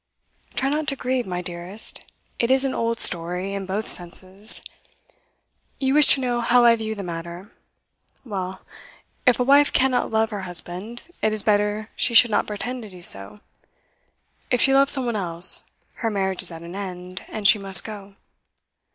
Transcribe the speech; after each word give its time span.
'Try 0.55 0.67
not 0.69 0.87
to 0.87 0.95
grieve, 0.95 1.27
my 1.27 1.43
dearest. 1.43 2.03
It 2.39 2.49
is 2.49 2.65
an 2.65 2.73
old 2.73 2.99
story, 2.99 3.53
in 3.53 3.67
both 3.67 3.87
senses. 3.87 4.63
You 5.79 5.93
wish 5.93 6.07
to 6.15 6.19
know 6.21 6.41
how 6.41 6.65
I 6.65 6.75
view 6.75 6.95
the 6.95 7.03
matter. 7.03 7.51
Well, 8.25 8.63
if 9.27 9.39
a 9.39 9.43
wife 9.43 9.71
cannot 9.71 10.09
love 10.09 10.31
her 10.31 10.41
husband, 10.41 11.03
it 11.21 11.31
is 11.31 11.43
better 11.43 11.91
she 11.95 12.15
should 12.15 12.31
not 12.31 12.47
pretend 12.47 12.81
to 12.81 12.89
do 12.89 13.03
so; 13.03 13.35
if 14.49 14.59
she 14.59 14.73
love 14.73 14.89
some 14.89 15.05
one 15.05 15.15
else, 15.15 15.69
her 16.01 16.09
marriage 16.09 16.41
is 16.41 16.51
at 16.51 16.63
an 16.63 16.75
end, 16.75 17.23
and 17.27 17.47
she 17.47 17.59
must 17.59 17.83
go. 17.83 18.15